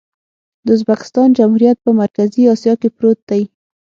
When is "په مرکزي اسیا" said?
1.85-2.73